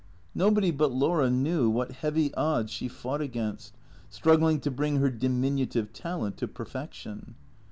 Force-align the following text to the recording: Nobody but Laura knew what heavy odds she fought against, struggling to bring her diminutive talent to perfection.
Nobody 0.33 0.71
but 0.71 0.91
Laura 0.91 1.29
knew 1.29 1.69
what 1.69 1.91
heavy 1.91 2.33
odds 2.33 2.71
she 2.71 2.87
fought 2.87 3.21
against, 3.21 3.77
struggling 4.09 4.59
to 4.61 4.71
bring 4.71 4.95
her 4.95 5.11
diminutive 5.11 5.93
talent 5.93 6.37
to 6.37 6.47
perfection. 6.47 7.35